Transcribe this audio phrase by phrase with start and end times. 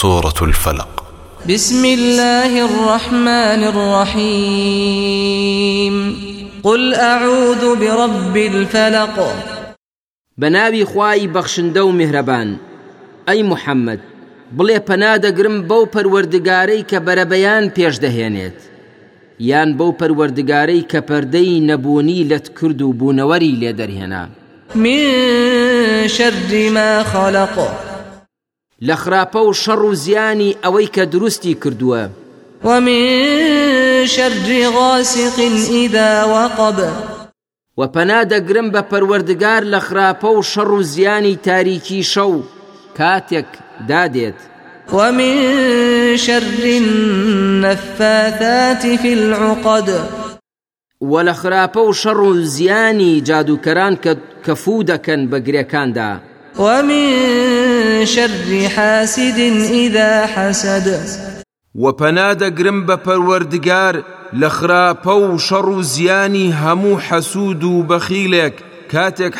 [0.00, 1.04] سورة الفلق.
[1.48, 5.14] بسم الله الرحمن الرحيم.
[6.62, 9.34] قل أعوذ برب الفلق.
[10.38, 12.56] بناوي خواي بخشندو مهربان.
[13.28, 14.00] أي محمد
[14.58, 18.58] بڵێ پەنادەگرم بەو پەروەردگارەی کە بەرەبەیان پێش دەهێنێت
[19.40, 24.24] یان بەو پەروەردگارەی کە پەردەی نەبوونی لەت کرد و بوونەوەری لێ دەرهێنا
[24.74, 27.83] من شر ما خلق.
[28.88, 32.02] لە خراپە و شەڕ و زیانی ئەوەی کە دروستی کردووە.
[32.64, 33.04] ومن
[34.06, 35.38] شر غاسق
[35.70, 36.78] إذا وقب.
[37.78, 42.34] و پەنادەگرم بە پەروەردگار لە خراپە و شەڕ و زیانی تاریکی شەو.
[42.98, 43.50] کاتێک
[43.88, 44.38] دادێت.
[44.92, 45.36] ومن
[46.16, 49.88] شر النفاثات في العقد.
[51.10, 54.12] وە لە خراپە و شەڕ و زیانی جادوکەران کە
[54.46, 56.10] کەفوو دەکەن بە گرێکاندا.
[56.58, 59.38] ومن شر حاسد
[59.70, 60.88] إذا حسد.
[61.74, 63.94] وپەنادەگرم بە پەروەردگار
[64.40, 68.54] لە خراپە و شەڕ و زیانی هەموو حەسوود و بەخیلێک
[68.92, 69.34] کاتێک